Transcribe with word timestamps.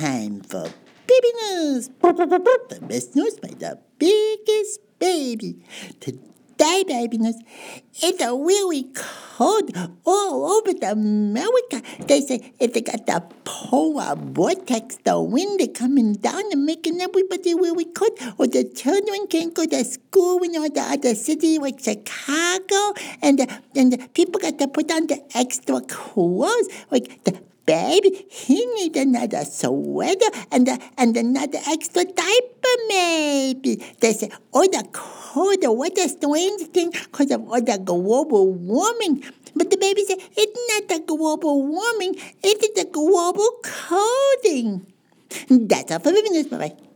time 0.00 0.40
for 0.40 0.64
baby 1.06 1.32
news. 1.42 1.90
The 2.00 2.78
best 2.88 3.14
news 3.14 3.38
by 3.38 3.50
the 3.50 3.78
biggest 3.98 4.80
baby. 4.98 5.62
Today, 6.00 6.84
baby 6.88 7.18
news, 7.18 7.36
it's 7.92 8.22
a 8.22 8.34
really 8.34 8.86
cold 8.94 9.76
all 10.06 10.52
over 10.52 10.72
the 10.72 10.92
America. 10.92 11.82
They 12.06 12.22
say 12.22 12.54
if 12.58 12.72
they 12.72 12.80
got 12.80 13.04
the 13.04 13.22
polar 13.44 14.16
vortex, 14.16 14.96
the 15.04 15.20
wind 15.20 15.60
coming 15.74 16.14
down 16.14 16.44
and 16.50 16.64
making 16.64 16.98
everybody 17.02 17.54
really 17.54 17.84
cold, 17.84 18.18
or 18.38 18.46
the 18.46 18.64
children 18.64 19.26
can't 19.26 19.52
go 19.52 19.66
to 19.66 19.84
school 19.84 20.42
in 20.42 20.56
all 20.56 20.70
the 20.70 20.80
other 20.80 21.14
cities 21.14 21.58
like 21.58 21.78
Chicago, 21.78 22.94
and 23.20 23.46
and 23.76 24.14
people 24.14 24.40
got 24.40 24.58
to 24.60 24.68
put 24.68 24.90
on 24.90 25.08
the 25.08 25.20
extra 25.34 25.82
clothes, 25.82 26.68
like 26.90 27.22
the 27.24 27.42
baby, 27.70 28.26
he 28.28 28.66
need 28.76 28.96
another 28.96 29.44
sweater 29.44 30.30
and, 30.50 30.66
a, 30.68 30.78
and 30.98 31.16
another 31.16 31.58
extra 31.68 32.04
diaper, 32.04 32.74
maybe. 32.88 33.76
They 34.00 34.12
say, 34.12 34.30
oh, 34.52 34.66
the 34.66 34.84
cold, 34.92 35.62
what 35.78 35.96
a 35.98 36.08
strange 36.08 36.62
thing 36.74 36.90
because 36.90 37.30
of 37.30 37.48
all 37.48 37.62
the 37.62 37.78
global 37.78 38.52
warming. 38.52 39.24
But 39.54 39.70
the 39.70 39.76
baby 39.76 40.04
said, 40.04 40.18
it's 40.36 40.58
not 40.70 40.88
the 40.88 41.04
global 41.06 41.66
warming, 41.66 42.14
it 42.42 42.62
is 42.62 42.72
the 42.74 42.88
global 42.90 43.50
colding. 43.62 44.86
That's 45.48 45.92
all 45.92 46.00
for 46.00 46.10
news. 46.10 46.46
Bye-bye. 46.48 46.89